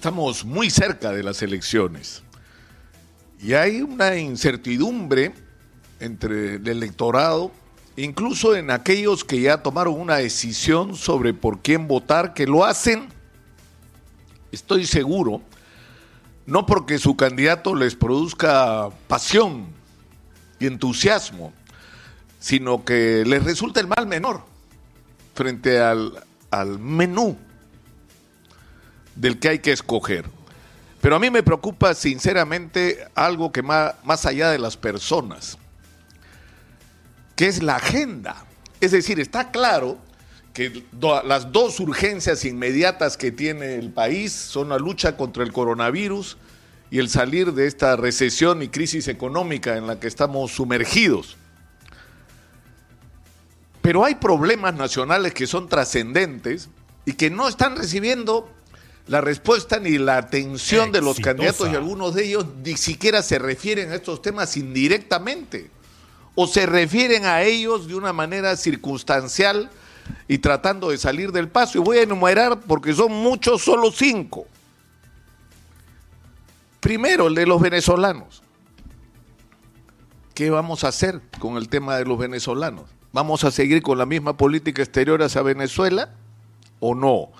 Estamos 0.00 0.46
muy 0.46 0.70
cerca 0.70 1.12
de 1.12 1.22
las 1.22 1.42
elecciones. 1.42 2.22
Y 3.38 3.52
hay 3.52 3.82
una 3.82 4.16
incertidumbre 4.16 5.34
entre 6.00 6.54
el 6.54 6.66
electorado, 6.66 7.52
incluso 7.96 8.56
en 8.56 8.70
aquellos 8.70 9.24
que 9.24 9.42
ya 9.42 9.62
tomaron 9.62 10.00
una 10.00 10.16
decisión 10.16 10.96
sobre 10.96 11.34
por 11.34 11.60
quién 11.60 11.86
votar, 11.86 12.32
que 12.32 12.46
lo 12.46 12.64
hacen, 12.64 13.08
estoy 14.52 14.86
seguro, 14.86 15.42
no 16.46 16.64
porque 16.64 16.96
su 16.96 17.14
candidato 17.14 17.74
les 17.74 17.94
produzca 17.94 18.88
pasión 19.06 19.66
y 20.58 20.66
entusiasmo, 20.66 21.52
sino 22.38 22.86
que 22.86 23.22
les 23.26 23.44
resulta 23.44 23.80
el 23.80 23.86
mal 23.86 24.06
menor 24.06 24.44
frente 25.34 25.78
al, 25.78 26.24
al 26.50 26.78
menú 26.78 27.36
del 29.14 29.38
que 29.38 29.48
hay 29.48 29.58
que 29.58 29.72
escoger. 29.72 30.24
Pero 31.00 31.16
a 31.16 31.18
mí 31.18 31.30
me 31.30 31.42
preocupa 31.42 31.94
sinceramente 31.94 33.06
algo 33.14 33.52
que 33.52 33.62
más, 33.62 33.94
más 34.04 34.26
allá 34.26 34.50
de 34.50 34.58
las 34.58 34.76
personas, 34.76 35.56
que 37.36 37.46
es 37.46 37.62
la 37.62 37.76
agenda. 37.76 38.44
Es 38.80 38.90
decir, 38.90 39.18
está 39.18 39.50
claro 39.50 39.98
que 40.52 40.84
las 41.24 41.52
dos 41.52 41.80
urgencias 41.80 42.44
inmediatas 42.44 43.16
que 43.16 43.30
tiene 43.30 43.76
el 43.76 43.90
país 43.90 44.32
son 44.32 44.68
la 44.68 44.78
lucha 44.78 45.16
contra 45.16 45.44
el 45.44 45.52
coronavirus 45.52 46.36
y 46.90 46.98
el 46.98 47.08
salir 47.08 47.54
de 47.54 47.66
esta 47.66 47.96
recesión 47.96 48.62
y 48.62 48.68
crisis 48.68 49.08
económica 49.08 49.76
en 49.76 49.86
la 49.86 50.00
que 50.00 50.08
estamos 50.08 50.50
sumergidos. 50.50 51.36
Pero 53.80 54.04
hay 54.04 54.16
problemas 54.16 54.74
nacionales 54.74 55.32
que 55.32 55.46
son 55.46 55.68
trascendentes 55.68 56.68
y 57.06 57.14
que 57.14 57.30
no 57.30 57.48
están 57.48 57.76
recibiendo 57.76 58.50
la 59.06 59.20
respuesta 59.20 59.78
ni 59.78 59.98
la 59.98 60.18
atención 60.18 60.88
Exitosa. 60.88 60.92
de 60.92 61.00
los 61.00 61.20
candidatos 61.20 61.68
y 61.70 61.74
algunos 61.74 62.14
de 62.14 62.26
ellos 62.26 62.46
ni 62.64 62.76
siquiera 62.76 63.22
se 63.22 63.38
refieren 63.38 63.90
a 63.90 63.96
estos 63.96 64.22
temas 64.22 64.56
indirectamente 64.56 65.70
o 66.34 66.46
se 66.46 66.66
refieren 66.66 67.24
a 67.24 67.42
ellos 67.42 67.88
de 67.88 67.96
una 67.96 68.12
manera 68.12 68.56
circunstancial 68.56 69.70
y 70.28 70.38
tratando 70.38 70.90
de 70.90 70.98
salir 70.98 71.32
del 71.32 71.48
paso. 71.48 71.78
Y 71.78 71.80
voy 71.80 71.98
a 71.98 72.02
enumerar 72.02 72.60
porque 72.60 72.94
son 72.94 73.12
muchos, 73.12 73.62
solo 73.62 73.90
cinco. 73.90 74.46
Primero, 76.80 77.28
el 77.28 77.34
de 77.34 77.46
los 77.46 77.60
venezolanos. 77.60 78.42
¿Qué 80.34 80.48
vamos 80.50 80.84
a 80.84 80.88
hacer 80.88 81.20
con 81.38 81.56
el 81.56 81.68
tema 81.68 81.96
de 81.96 82.04
los 82.04 82.18
venezolanos? 82.18 82.84
¿Vamos 83.12 83.44
a 83.44 83.50
seguir 83.50 83.82
con 83.82 83.98
la 83.98 84.06
misma 84.06 84.36
política 84.36 84.82
exterior 84.82 85.22
hacia 85.22 85.42
Venezuela 85.42 86.14
o 86.78 86.94
no? 86.94 87.30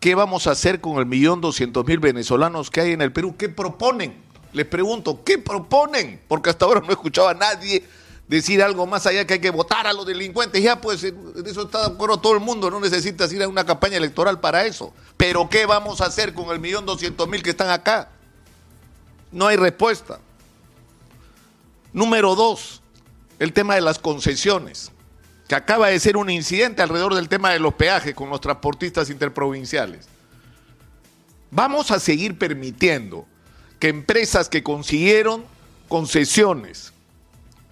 ¿Qué 0.00 0.14
vamos 0.14 0.46
a 0.46 0.52
hacer 0.52 0.80
con 0.80 0.98
el 0.98 1.06
millón 1.06 1.40
doscientos 1.40 1.84
mil 1.84 1.98
venezolanos 1.98 2.70
que 2.70 2.80
hay 2.80 2.92
en 2.92 3.02
el 3.02 3.12
Perú? 3.12 3.34
¿Qué 3.36 3.48
proponen? 3.48 4.22
Les 4.52 4.64
pregunto, 4.64 5.22
¿qué 5.24 5.38
proponen? 5.38 6.20
Porque 6.28 6.50
hasta 6.50 6.64
ahora 6.64 6.80
no 6.80 6.90
escuchaba 6.90 7.32
a 7.32 7.34
nadie 7.34 7.84
decir 8.28 8.62
algo 8.62 8.86
más 8.86 9.06
allá 9.06 9.26
que 9.26 9.34
hay 9.34 9.40
que 9.40 9.50
votar 9.50 9.88
a 9.88 9.92
los 9.92 10.06
delincuentes. 10.06 10.62
Ya, 10.62 10.80
pues, 10.80 11.02
en 11.02 11.44
eso 11.44 11.62
está 11.62 11.80
de 11.80 11.94
acuerdo 11.94 12.18
todo 12.18 12.34
el 12.34 12.40
mundo. 12.40 12.70
No 12.70 12.78
necesitas 12.78 13.32
ir 13.32 13.42
a 13.42 13.48
una 13.48 13.66
campaña 13.66 13.96
electoral 13.96 14.38
para 14.38 14.64
eso. 14.66 14.92
Pero, 15.16 15.48
¿qué 15.48 15.66
vamos 15.66 16.00
a 16.00 16.06
hacer 16.06 16.32
con 16.32 16.50
el 16.50 16.60
millón 16.60 16.86
doscientos 16.86 17.28
mil 17.28 17.42
que 17.42 17.50
están 17.50 17.70
acá? 17.70 18.10
No 19.32 19.48
hay 19.48 19.56
respuesta. 19.56 20.20
Número 21.92 22.36
dos, 22.36 22.82
el 23.40 23.52
tema 23.52 23.74
de 23.74 23.80
las 23.80 23.98
concesiones 23.98 24.92
que 25.48 25.54
acaba 25.54 25.88
de 25.88 25.98
ser 25.98 26.18
un 26.18 26.28
incidente 26.28 26.82
alrededor 26.82 27.14
del 27.14 27.28
tema 27.28 27.50
de 27.50 27.58
los 27.58 27.72
peajes 27.74 28.14
con 28.14 28.28
los 28.28 28.40
transportistas 28.40 29.08
interprovinciales. 29.08 30.06
Vamos 31.50 31.90
a 31.90 31.98
seguir 31.98 32.38
permitiendo 32.38 33.26
que 33.80 33.88
empresas 33.88 34.50
que 34.50 34.62
consiguieron 34.62 35.46
concesiones 35.88 36.92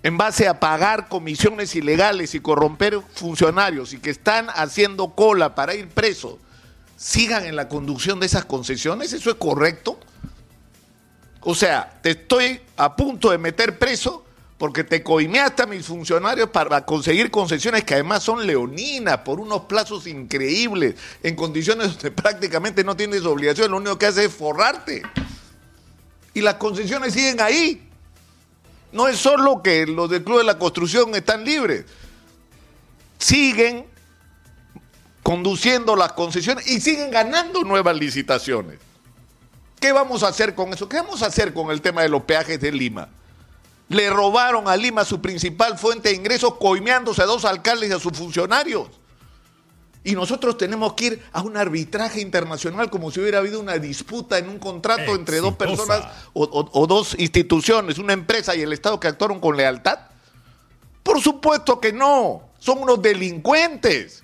en 0.02 0.16
base 0.16 0.48
a 0.48 0.58
pagar 0.58 1.08
comisiones 1.08 1.74
ilegales 1.74 2.34
y 2.34 2.40
corromper 2.40 3.00
funcionarios 3.14 3.92
y 3.92 3.98
que 3.98 4.10
están 4.10 4.48
haciendo 4.54 5.14
cola 5.14 5.54
para 5.54 5.74
ir 5.74 5.88
presos, 5.88 6.36
sigan 6.96 7.44
en 7.44 7.56
la 7.56 7.68
conducción 7.68 8.20
de 8.20 8.26
esas 8.26 8.46
concesiones? 8.46 9.12
¿Eso 9.12 9.30
es 9.30 9.36
correcto? 9.36 9.98
O 11.40 11.54
sea, 11.54 11.98
te 12.02 12.10
estoy 12.10 12.60
a 12.76 12.96
punto 12.96 13.30
de 13.30 13.38
meter 13.38 13.78
preso 13.78 14.25
porque 14.58 14.84
te 14.84 15.02
coimeaste 15.02 15.62
a 15.62 15.66
mis 15.66 15.84
funcionarios 15.84 16.48
para 16.48 16.84
conseguir 16.84 17.30
concesiones 17.30 17.84
que 17.84 17.94
además 17.94 18.22
son 18.22 18.46
leoninas 18.46 19.18
por 19.18 19.38
unos 19.38 19.62
plazos 19.62 20.06
increíbles, 20.06 20.94
en 21.22 21.36
condiciones 21.36 21.92
donde 21.92 22.10
prácticamente 22.22 22.82
no 22.82 22.96
tienes 22.96 23.24
obligación, 23.24 23.70
lo 23.70 23.76
único 23.76 23.98
que 23.98 24.06
haces 24.06 24.26
es 24.26 24.34
forrarte. 24.34 25.02
Y 26.32 26.40
las 26.40 26.54
concesiones 26.54 27.12
siguen 27.12 27.40
ahí. 27.40 27.82
No 28.92 29.08
es 29.08 29.18
solo 29.18 29.62
que 29.62 29.86
los 29.86 30.08
del 30.08 30.24
Club 30.24 30.38
de 30.38 30.44
la 30.44 30.58
Construcción 30.58 31.14
están 31.14 31.44
libres, 31.44 31.84
siguen 33.18 33.84
conduciendo 35.22 35.96
las 35.96 36.12
concesiones 36.12 36.66
y 36.68 36.80
siguen 36.80 37.10
ganando 37.10 37.62
nuevas 37.62 37.96
licitaciones. 37.96 38.78
¿Qué 39.80 39.92
vamos 39.92 40.22
a 40.22 40.28
hacer 40.28 40.54
con 40.54 40.72
eso? 40.72 40.88
¿Qué 40.88 40.96
vamos 40.96 41.22
a 41.22 41.26
hacer 41.26 41.52
con 41.52 41.70
el 41.70 41.82
tema 41.82 42.02
de 42.02 42.08
los 42.08 42.22
peajes 42.22 42.58
de 42.60 42.72
Lima? 42.72 43.08
Le 43.88 44.10
robaron 44.10 44.68
a 44.68 44.76
Lima 44.76 45.04
su 45.04 45.20
principal 45.20 45.78
fuente 45.78 46.08
de 46.08 46.16
ingresos 46.16 46.54
coimeándose 46.56 47.22
a 47.22 47.26
dos 47.26 47.44
alcaldes 47.44 47.90
y 47.90 47.92
a 47.92 47.98
sus 47.98 48.16
funcionarios. 48.16 48.88
Y 50.02 50.14
nosotros 50.14 50.56
tenemos 50.56 50.92
que 50.94 51.06
ir 51.06 51.22
a 51.32 51.42
un 51.42 51.56
arbitraje 51.56 52.20
internacional 52.20 52.90
como 52.90 53.10
si 53.10 53.20
hubiera 53.20 53.38
habido 53.38 53.58
una 53.58 53.76
disputa 53.78 54.38
en 54.38 54.48
un 54.48 54.58
contrato 54.60 55.00
Exitosa. 55.00 55.18
entre 55.18 55.38
dos 55.38 55.56
personas 55.56 56.04
o, 56.32 56.44
o, 56.44 56.80
o, 56.80 56.86
dos 56.86 57.16
instituciones, 57.18 57.98
una 57.98 58.12
empresa 58.12 58.54
y 58.54 58.62
el 58.62 58.72
Estado 58.72 59.00
que 59.00 59.08
actuaron 59.08 59.40
con 59.40 59.56
lealtad. 59.56 59.98
Por 61.02 61.20
supuesto 61.20 61.80
que 61.80 61.92
no, 61.92 62.50
son 62.58 62.82
unos 62.82 63.02
delincuentes. 63.02 64.22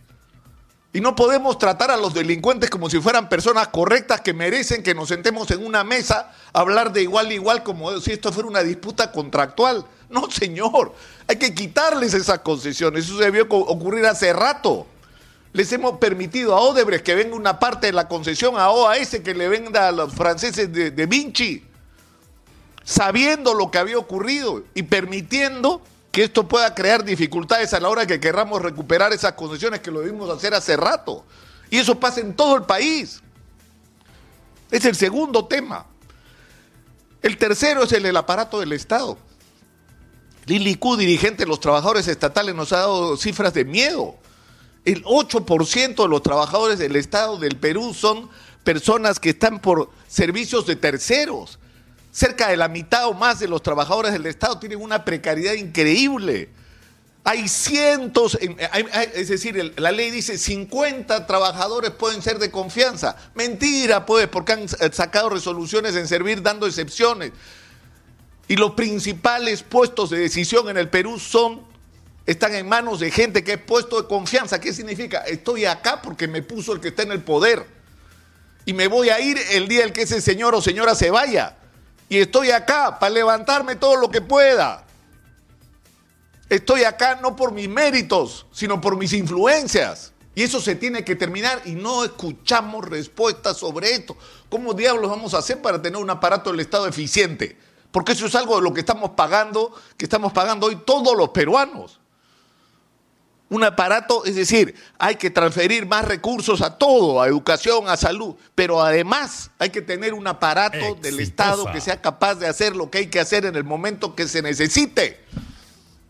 Y 0.94 1.00
no 1.00 1.16
podemos 1.16 1.58
tratar 1.58 1.90
a 1.90 1.96
los 1.96 2.12
delincuentes 2.12 2.68
como 2.68 2.90
si 2.90 3.00
fueran 3.00 3.30
personas 3.30 3.68
correctas 3.68 4.20
que 4.20 4.34
merecen 4.34 4.82
que 4.82 4.94
nos 4.94 5.08
sentemos 5.08 5.50
en 5.50 5.64
una 5.64 5.84
mesa 5.84 6.32
a 6.52 6.60
hablar 6.60 6.92
de 6.92 7.02
igual 7.02 7.28
a 7.28 7.32
igual 7.32 7.62
como 7.62 7.98
si 7.98 8.12
esto 8.12 8.30
fuera 8.30 8.48
una 8.48 8.62
disputa 8.62 9.10
contractual. 9.10 9.86
No, 10.10 10.30
señor, 10.30 10.94
hay 11.26 11.36
que 11.36 11.54
quitarles 11.54 12.12
esas 12.12 12.40
concesiones. 12.40 13.06
Eso 13.06 13.16
debió 13.16 13.46
ocurrir 13.48 14.04
hace 14.04 14.34
rato. 14.34 14.86
Les 15.54 15.72
hemos 15.72 15.98
permitido 15.98 16.54
a 16.54 16.60
Odebrecht 16.60 17.04
que 17.04 17.14
venga 17.14 17.36
una 17.36 17.58
parte 17.58 17.86
de 17.86 17.94
la 17.94 18.06
concesión, 18.06 18.58
a 18.58 18.70
OAS 18.70 19.20
que 19.24 19.34
le 19.34 19.48
venda 19.48 19.88
a 19.88 19.92
los 19.92 20.12
franceses 20.12 20.70
de 20.70 21.06
Vinci, 21.06 21.64
sabiendo 22.84 23.54
lo 23.54 23.70
que 23.70 23.78
había 23.78 23.96
ocurrido 23.96 24.62
y 24.74 24.82
permitiendo 24.82 25.80
que 26.12 26.24
esto 26.24 26.46
pueda 26.46 26.74
crear 26.74 27.02
dificultades 27.02 27.72
a 27.72 27.80
la 27.80 27.88
hora 27.88 28.06
que 28.06 28.20
querramos 28.20 28.60
recuperar 28.60 29.14
esas 29.14 29.32
concesiones 29.32 29.80
que 29.80 29.90
lo 29.90 30.00
debimos 30.00 30.28
hacer 30.28 30.52
hace 30.52 30.76
rato. 30.76 31.24
Y 31.70 31.78
eso 31.78 31.98
pasa 31.98 32.20
en 32.20 32.36
todo 32.36 32.54
el 32.54 32.64
país. 32.64 33.22
Es 34.70 34.84
el 34.84 34.94
segundo 34.94 35.46
tema. 35.46 35.86
El 37.22 37.38
tercero 37.38 37.84
es 37.84 37.92
el 37.92 38.02
del 38.02 38.16
aparato 38.16 38.60
del 38.60 38.74
Estado. 38.74 39.16
Lili 40.44 40.74
Q, 40.74 40.98
dirigente 40.98 41.44
de 41.44 41.48
los 41.48 41.60
trabajadores 41.60 42.06
estatales, 42.06 42.54
nos 42.54 42.72
ha 42.74 42.78
dado 42.78 43.16
cifras 43.16 43.54
de 43.54 43.64
miedo. 43.64 44.16
El 44.84 45.04
8% 45.04 46.02
de 46.02 46.08
los 46.08 46.22
trabajadores 46.22 46.78
del 46.78 46.96
Estado 46.96 47.38
del 47.38 47.56
Perú 47.56 47.94
son 47.94 48.28
personas 48.64 49.18
que 49.18 49.30
están 49.30 49.60
por 49.60 49.90
servicios 50.08 50.66
de 50.66 50.76
terceros 50.76 51.58
cerca 52.12 52.48
de 52.48 52.58
la 52.58 52.68
mitad 52.68 53.08
o 53.08 53.14
más 53.14 53.40
de 53.40 53.48
los 53.48 53.62
trabajadores 53.62 54.12
del 54.12 54.26
Estado 54.26 54.58
tienen 54.58 54.80
una 54.80 55.04
precariedad 55.04 55.54
increíble. 55.54 56.50
Hay 57.24 57.48
cientos, 57.48 58.36
es 59.14 59.28
decir, 59.28 59.72
la 59.76 59.92
ley 59.92 60.10
dice 60.10 60.36
50 60.36 61.26
trabajadores 61.26 61.92
pueden 61.92 62.20
ser 62.20 62.38
de 62.38 62.50
confianza. 62.50 63.16
Mentira, 63.34 64.04
pues, 64.04 64.26
porque 64.26 64.52
han 64.52 64.68
sacado 64.92 65.30
resoluciones 65.30 65.96
en 65.96 66.06
servir 66.06 66.42
dando 66.42 66.66
excepciones. 66.66 67.32
Y 68.48 68.56
los 68.56 68.72
principales 68.72 69.62
puestos 69.62 70.10
de 70.10 70.18
decisión 70.18 70.68
en 70.68 70.76
el 70.76 70.90
Perú 70.90 71.18
son, 71.18 71.62
están 72.26 72.54
en 72.54 72.68
manos 72.68 72.98
de 73.00 73.10
gente 73.10 73.44
que 73.44 73.52
es 73.52 73.60
puesto 73.60 74.02
de 74.02 74.08
confianza. 74.08 74.60
¿Qué 74.60 74.72
significa? 74.72 75.18
Estoy 75.18 75.64
acá 75.64 76.02
porque 76.02 76.26
me 76.26 76.42
puso 76.42 76.72
el 76.72 76.80
que 76.80 76.88
está 76.88 77.04
en 77.04 77.12
el 77.12 77.22
poder. 77.22 77.64
Y 78.66 78.72
me 78.72 78.88
voy 78.88 79.10
a 79.10 79.20
ir 79.20 79.38
el 79.52 79.68
día 79.68 79.84
en 79.84 79.92
que 79.92 80.02
ese 80.02 80.20
señor 80.20 80.56
o 80.56 80.60
señora 80.60 80.96
se 80.96 81.10
vaya 81.10 81.56
y 82.12 82.18
estoy 82.18 82.50
acá 82.50 82.98
para 82.98 83.08
levantarme 83.08 83.76
todo 83.76 83.96
lo 83.96 84.10
que 84.10 84.20
pueda. 84.20 84.84
Estoy 86.50 86.84
acá 86.84 87.18
no 87.22 87.34
por 87.34 87.52
mis 87.52 87.70
méritos, 87.70 88.44
sino 88.52 88.82
por 88.82 88.98
mis 88.98 89.14
influencias. 89.14 90.12
Y 90.34 90.42
eso 90.42 90.60
se 90.60 90.74
tiene 90.74 91.04
que 91.04 91.16
terminar 91.16 91.62
y 91.64 91.70
no 91.70 92.04
escuchamos 92.04 92.86
respuestas 92.86 93.56
sobre 93.56 93.92
esto. 93.92 94.14
¿Cómo 94.50 94.74
diablos 94.74 95.10
vamos 95.10 95.32
a 95.32 95.38
hacer 95.38 95.62
para 95.62 95.80
tener 95.80 95.96
un 95.96 96.10
aparato 96.10 96.50
del 96.50 96.60
Estado 96.60 96.86
eficiente? 96.86 97.56
Porque 97.90 98.12
eso 98.12 98.26
es 98.26 98.34
algo 98.34 98.56
de 98.56 98.62
lo 98.62 98.74
que 98.74 98.80
estamos 98.80 99.12
pagando, 99.12 99.72
que 99.96 100.04
estamos 100.04 100.34
pagando 100.34 100.66
hoy 100.66 100.76
todos 100.84 101.16
los 101.16 101.30
peruanos. 101.30 101.98
Un 103.52 103.64
aparato, 103.64 104.24
es 104.24 104.34
decir, 104.34 104.74
hay 104.98 105.16
que 105.16 105.28
transferir 105.28 105.84
más 105.84 106.06
recursos 106.06 106.62
a 106.62 106.78
todo, 106.78 107.20
a 107.20 107.26
educación, 107.26 107.86
a 107.86 107.98
salud, 107.98 108.34
pero 108.54 108.80
además 108.80 109.50
hay 109.58 109.68
que 109.68 109.82
tener 109.82 110.14
un 110.14 110.26
aparato 110.26 110.94
del 111.02 111.20
Estado 111.20 111.70
que 111.70 111.82
sea 111.82 112.00
capaz 112.00 112.36
de 112.36 112.46
hacer 112.46 112.74
lo 112.74 112.90
que 112.90 112.98
hay 112.98 113.06
que 113.08 113.20
hacer 113.20 113.44
en 113.44 113.54
el 113.54 113.64
momento 113.64 114.14
que 114.14 114.26
se 114.26 114.40
necesite. 114.40 115.20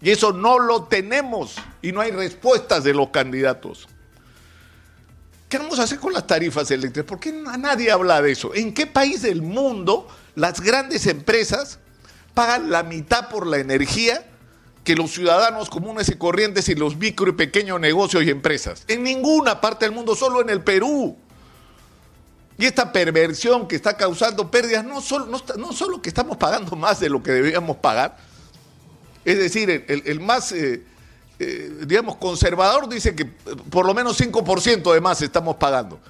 Y 0.01 0.11
eso 0.11 0.33
no 0.33 0.61
lo 0.61 0.85
tenemos 0.85 1.57
y 1.83 1.91
no 1.91 2.01
hay 2.01 2.13
respuestas 2.13 2.85
de 2.85 2.95
los 2.95 3.09
candidatos. 3.09 3.89
¿Qué 5.49 5.59
vamos 5.59 5.81
a 5.81 5.83
hacer 5.83 5.99
con 5.99 6.13
las 6.13 6.27
tarifas 6.29 6.71
eléctricas? 6.71 7.09
¿Por 7.09 7.19
qué 7.19 7.33
nadie 7.33 7.91
habla 7.91 8.23
de 8.23 8.31
eso? 8.31 8.55
¿En 8.55 8.73
qué 8.73 8.87
país 8.87 9.23
del 9.23 9.43
mundo 9.43 10.07
las 10.37 10.61
grandes 10.61 11.09
empresas 11.09 11.81
pagan 12.35 12.71
la 12.71 12.85
mitad 12.85 13.29
por 13.29 13.49
la 13.49 13.59
energía 13.59 14.25
que 14.85 14.97
los 14.97 15.13
ciudadanos 15.13 15.71
comunes 15.71 16.09
y 16.09 16.17
corrientes 16.17 16.69
y 16.69 16.75
los 16.75 16.97
micro 16.97 17.29
y 17.29 17.33
pequeños 17.33 17.79
negocios 17.79 18.25
y 18.25 18.31
empresas. 18.31 18.85
En 18.89 19.03
ninguna 19.03 19.61
parte 19.61 19.85
del 19.85 19.95
mundo, 19.95 20.17
solo 20.17 20.41
en 20.41 20.51
el 20.51 20.63
Perú. 20.63 21.17
Y 22.59 22.67
esta 22.67 22.93
perversión 22.93 23.67
que 23.67 23.77
está 23.77 23.97
causando 23.97 24.51
pérdidas, 24.51 24.85
no 24.85 25.01
solo, 25.01 25.27
no, 25.57 25.73
solo 25.73 26.03
que 26.03 26.09
estamos 26.09 26.37
pagando 26.37 26.77
más 26.77 27.01
de 27.01 27.09
lo 27.09 27.23
que 27.23 27.33
debíamos 27.33 27.77
pagar, 27.79 28.17
es 29.25 29.39
decir, 29.39 29.85
el, 29.89 30.21
más, 30.21 30.51
eh, 30.53 30.85
eh, 31.39 31.73
digamos, 31.87 32.17
conservador 32.17 32.89
dice 32.89 33.15
que 33.15 33.25
por 33.25 33.87
lo 33.87 33.95
menos 33.95 34.21
5% 34.21 34.93
de 34.93 35.01
más 35.01 35.23
estamos 35.23 35.57
pagando. 35.57 36.01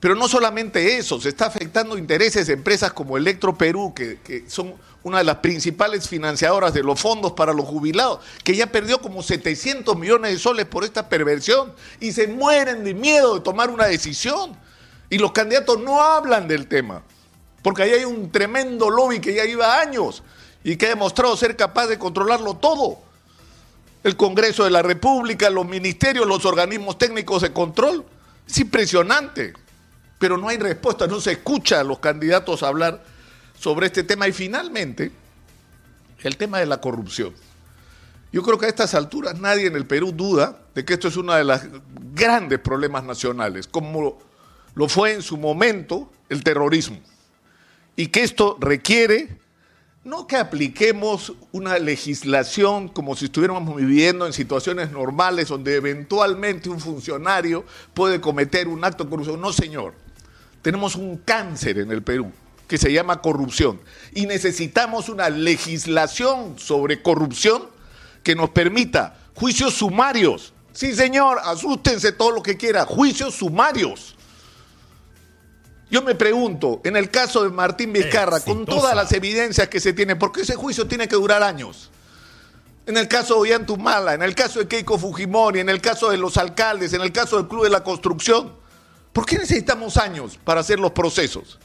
Pero 0.00 0.14
no 0.14 0.28
solamente 0.28 0.96
eso, 0.96 1.20
se 1.20 1.28
está 1.28 1.46
afectando 1.46 1.98
intereses 1.98 2.46
de 2.46 2.54
empresas 2.54 2.94
como 2.94 3.18
Electro 3.18 3.54
Perú, 3.54 3.92
que, 3.94 4.44
son 4.48 4.74
una 5.02 5.18
de 5.18 5.24
las 5.24 5.36
principales 5.36 6.08
financiadoras 6.08 6.72
de 6.72 6.82
los 6.82 6.98
fondos 6.98 7.32
para 7.32 7.52
los 7.52 7.66
jubilados, 7.66 8.20
que 8.42 8.56
ya 8.56 8.66
perdió 8.66 9.00
como 9.00 9.22
700 9.22 9.96
millones 9.98 10.32
de 10.32 10.38
soles 10.38 10.64
por 10.64 10.84
esta 10.84 11.08
perversión 11.10 11.72
y 12.00 12.12
se 12.12 12.28
mueren 12.28 12.82
de 12.82 12.94
miedo 12.94 13.34
de 13.34 13.40
tomar 13.42 13.68
una 13.68 13.86
decisión. 13.86 14.56
Y 15.10 15.18
los 15.18 15.32
candidatos 15.32 15.78
no 15.80 16.00
hablan 16.00 16.48
del 16.48 16.66
tema, 16.66 17.02
porque 17.62 17.82
ahí 17.82 17.90
hay 17.90 18.04
un 18.04 18.30
tremendo 18.32 18.88
lobby 18.88 19.20
que 19.20 19.34
ya 19.34 19.44
lleva 19.44 19.80
años 19.80 20.22
y 20.64 20.76
que 20.76 20.86
ha 20.86 20.90
demostrado 20.90 21.36
ser 21.36 21.56
capaz 21.56 21.88
de 21.88 21.98
controlarlo 21.98 22.54
todo. 22.54 22.98
El 24.02 24.16
Congreso 24.16 24.64
de 24.64 24.70
la 24.70 24.80
República, 24.80 25.50
los 25.50 25.66
ministerios, 25.66 26.26
los 26.26 26.46
organismos 26.46 26.96
técnicos 26.96 27.42
de 27.42 27.52
control. 27.52 28.02
Es 28.48 28.58
impresionante 28.58 29.52
pero 30.20 30.36
no 30.36 30.50
hay 30.50 30.58
respuesta, 30.58 31.06
no 31.06 31.18
se 31.18 31.32
escucha 31.32 31.80
a 31.80 31.82
los 31.82 31.98
candidatos 31.98 32.62
hablar 32.62 33.02
sobre 33.58 33.86
este 33.86 34.04
tema. 34.04 34.28
Y 34.28 34.32
finalmente, 34.32 35.10
el 36.22 36.36
tema 36.36 36.58
de 36.58 36.66
la 36.66 36.78
corrupción. 36.78 37.32
Yo 38.30 38.42
creo 38.42 38.58
que 38.58 38.66
a 38.66 38.68
estas 38.68 38.94
alturas 38.94 39.40
nadie 39.40 39.66
en 39.66 39.76
el 39.76 39.86
Perú 39.86 40.12
duda 40.12 40.58
de 40.74 40.84
que 40.84 40.92
esto 40.92 41.08
es 41.08 41.16
uno 41.16 41.32
de 41.32 41.44
los 41.44 41.62
grandes 42.14 42.58
problemas 42.58 43.02
nacionales, 43.02 43.66
como 43.66 44.18
lo 44.74 44.88
fue 44.88 45.14
en 45.14 45.22
su 45.22 45.38
momento 45.38 46.12
el 46.28 46.44
terrorismo. 46.44 47.00
Y 47.96 48.08
que 48.08 48.22
esto 48.22 48.58
requiere 48.60 49.40
no 50.04 50.26
que 50.26 50.36
apliquemos 50.36 51.32
una 51.52 51.78
legislación 51.78 52.88
como 52.88 53.16
si 53.16 53.26
estuviéramos 53.26 53.74
viviendo 53.74 54.26
en 54.26 54.34
situaciones 54.34 54.92
normales 54.92 55.48
donde 55.48 55.76
eventualmente 55.76 56.68
un 56.68 56.80
funcionario 56.80 57.64
puede 57.94 58.20
cometer 58.20 58.68
un 58.68 58.84
acto 58.84 59.08
corrupción. 59.08 59.40
No, 59.40 59.50
señor 59.50 59.94
tenemos 60.62 60.96
un 60.96 61.18
cáncer 61.18 61.78
en 61.78 61.90
el 61.90 62.02
Perú 62.02 62.32
que 62.68 62.78
se 62.78 62.92
llama 62.92 63.20
corrupción 63.20 63.80
y 64.14 64.26
necesitamos 64.26 65.08
una 65.08 65.28
legislación 65.28 66.58
sobre 66.58 67.02
corrupción 67.02 67.64
que 68.22 68.34
nos 68.34 68.50
permita 68.50 69.18
juicios 69.34 69.74
sumarios. 69.74 70.52
Sí, 70.72 70.94
señor, 70.94 71.40
asústense 71.42 72.12
todo 72.12 72.30
lo 72.30 72.42
que 72.42 72.56
quiera, 72.56 72.84
juicios 72.84 73.34
sumarios. 73.34 74.14
Yo 75.90 76.02
me 76.02 76.14
pregunto, 76.14 76.80
en 76.84 76.96
el 76.96 77.10
caso 77.10 77.42
de 77.42 77.50
Martín 77.50 77.92
Vizcarra, 77.92 78.38
con 78.40 78.64
todas 78.64 78.94
las 78.94 79.10
evidencias 79.12 79.68
que 79.68 79.80
se 79.80 79.92
tienen, 79.92 80.18
¿por 80.18 80.30
qué 80.30 80.42
ese 80.42 80.54
juicio 80.54 80.86
tiene 80.86 81.08
que 81.08 81.16
durar 81.16 81.42
años? 81.42 81.90
En 82.86 82.96
el 82.96 83.08
caso 83.08 83.34
de 83.34 83.40
Ollantumala, 83.40 84.14
en 84.14 84.22
el 84.22 84.36
caso 84.36 84.60
de 84.60 84.68
Keiko 84.68 84.98
Fujimori, 84.98 85.58
en 85.58 85.68
el 85.68 85.80
caso 85.80 86.10
de 86.10 86.16
los 86.16 86.36
alcaldes, 86.36 86.92
en 86.92 87.00
el 87.00 87.10
caso 87.10 87.36
del 87.36 87.48
Club 87.48 87.64
de 87.64 87.70
la 87.70 87.82
Construcción. 87.82 88.59
¿Por 89.12 89.26
qué 89.26 89.38
necesitamos 89.38 89.96
años 89.96 90.38
para 90.44 90.60
hacer 90.60 90.78
los 90.78 90.92
procesos? 90.92 91.58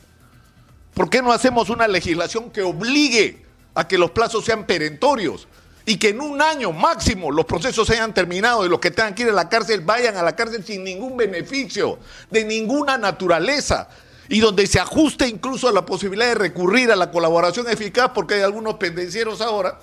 ¿Por 0.94 1.10
qué 1.10 1.22
no 1.22 1.32
hacemos 1.32 1.70
una 1.70 1.88
legislación 1.88 2.50
que 2.52 2.62
obligue 2.62 3.46
a 3.76 3.88
que 3.88 3.98
los 3.98 4.12
plazos 4.12 4.46
sean 4.46 4.66
perentorios 4.66 5.48
y 5.86 5.98
que 5.98 6.10
en 6.10 6.22
un 6.22 6.42
año 6.42 6.72
máximo 6.72 7.32
los 7.32 7.46
procesos 7.46 7.90
hayan 7.92 8.14
terminado 8.14 8.66
y 8.66 8.70
los 8.70 8.80
que 8.80 8.92
tengan 8.92 9.14
que 9.14 9.24
ir 9.24 9.30
a 9.30 9.34
la 9.34 9.50
cárcel 9.50 9.82
vayan 9.82 10.18
a 10.18 10.24
la 10.24 10.36
cárcel 10.36 10.64
sin 10.66 10.84
ningún 10.84 11.16
beneficio, 11.16 12.00
de 12.32 12.44
ninguna 12.44 12.98
naturaleza, 12.98 13.90
y 14.28 14.40
donde 14.40 14.66
se 14.66 14.80
ajuste 14.80 15.28
incluso 15.28 15.68
a 15.68 15.72
la 15.72 15.86
posibilidad 15.86 16.30
de 16.30 16.36
recurrir 16.36 16.92
a 16.92 16.96
la 16.96 17.12
colaboración 17.12 17.70
eficaz, 17.70 18.12
porque 18.16 18.36
hay 18.36 18.42
algunos 18.42 18.76
pendencieros 18.76 19.42
ahora 19.42 19.80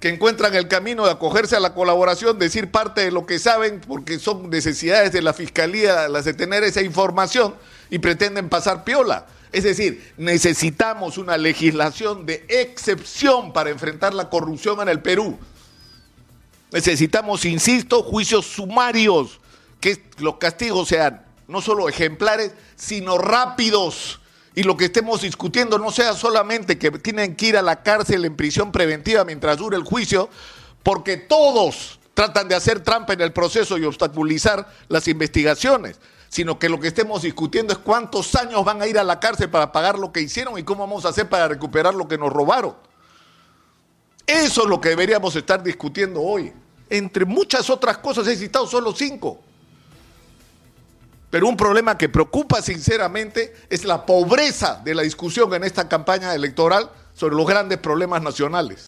que 0.00 0.08
encuentran 0.08 0.54
el 0.54 0.68
camino 0.68 1.04
de 1.04 1.12
acogerse 1.12 1.56
a 1.56 1.60
la 1.60 1.74
colaboración, 1.74 2.38
decir 2.38 2.70
parte 2.70 3.00
de 3.00 3.10
lo 3.10 3.26
que 3.26 3.38
saben, 3.38 3.80
porque 3.80 4.18
son 4.18 4.48
necesidades 4.48 5.12
de 5.12 5.22
la 5.22 5.32
Fiscalía 5.32 6.08
las 6.08 6.24
de 6.24 6.34
tener 6.34 6.62
esa 6.62 6.82
información 6.82 7.54
y 7.90 7.98
pretenden 7.98 8.48
pasar 8.48 8.84
piola. 8.84 9.26
Es 9.50 9.64
decir, 9.64 10.12
necesitamos 10.16 11.18
una 11.18 11.36
legislación 11.36 12.26
de 12.26 12.44
excepción 12.48 13.52
para 13.52 13.70
enfrentar 13.70 14.14
la 14.14 14.30
corrupción 14.30 14.80
en 14.80 14.88
el 14.88 15.00
Perú. 15.00 15.38
Necesitamos, 16.70 17.44
insisto, 17.44 18.02
juicios 18.02 18.46
sumarios, 18.46 19.40
que 19.80 20.02
los 20.18 20.36
castigos 20.36 20.88
sean 20.88 21.24
no 21.48 21.60
solo 21.62 21.88
ejemplares, 21.88 22.52
sino 22.76 23.16
rápidos 23.16 24.20
y 24.58 24.64
lo 24.64 24.76
que 24.76 24.86
estemos 24.86 25.20
discutiendo 25.20 25.78
no 25.78 25.92
sea 25.92 26.14
solamente 26.14 26.78
que 26.78 26.90
tienen 26.90 27.36
que 27.36 27.46
ir 27.46 27.56
a 27.56 27.62
la 27.62 27.84
cárcel 27.84 28.24
en 28.24 28.34
prisión 28.34 28.72
preventiva 28.72 29.24
mientras 29.24 29.56
dure 29.56 29.76
el 29.76 29.84
juicio, 29.84 30.28
porque 30.82 31.16
todos 31.16 32.00
tratan 32.12 32.48
de 32.48 32.56
hacer 32.56 32.80
trampa 32.80 33.12
en 33.12 33.20
el 33.20 33.32
proceso 33.32 33.78
y 33.78 33.84
obstaculizar 33.84 34.68
las 34.88 35.06
investigaciones, 35.06 36.00
sino 36.28 36.58
que 36.58 36.68
lo 36.68 36.80
que 36.80 36.88
estemos 36.88 37.22
discutiendo 37.22 37.72
es 37.72 37.78
cuántos 37.78 38.34
años 38.34 38.64
van 38.64 38.82
a 38.82 38.88
ir 38.88 38.98
a 38.98 39.04
la 39.04 39.20
cárcel 39.20 39.48
para 39.48 39.70
pagar 39.70 39.96
lo 39.96 40.10
que 40.10 40.22
hicieron 40.22 40.58
y 40.58 40.64
cómo 40.64 40.80
vamos 40.80 41.04
a 41.04 41.10
hacer 41.10 41.28
para 41.28 41.46
recuperar 41.46 41.94
lo 41.94 42.08
que 42.08 42.18
nos 42.18 42.32
robaron. 42.32 42.74
Eso 44.26 44.62
es 44.64 44.68
lo 44.68 44.80
que 44.80 44.88
deberíamos 44.88 45.36
estar 45.36 45.62
discutiendo 45.62 46.20
hoy. 46.20 46.52
Entre 46.90 47.24
muchas 47.24 47.70
otras 47.70 47.98
cosas 47.98 48.26
he 48.26 48.34
citado 48.34 48.66
solo 48.66 48.92
cinco. 48.92 49.38
Pero 51.30 51.46
un 51.46 51.56
problema 51.56 51.98
que 51.98 52.08
preocupa 52.08 52.62
sinceramente 52.62 53.54
es 53.68 53.84
la 53.84 54.06
pobreza 54.06 54.80
de 54.84 54.94
la 54.94 55.02
discusión 55.02 55.52
en 55.54 55.64
esta 55.64 55.88
campaña 55.88 56.34
electoral 56.34 56.90
sobre 57.12 57.36
los 57.36 57.46
grandes 57.46 57.78
problemas 57.78 58.22
nacionales. 58.22 58.86